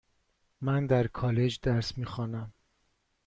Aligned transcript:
من 0.61 0.85
در 0.85 1.07
کالج 1.07 1.59
درس 1.61 1.97
میخوانم. 1.97 2.53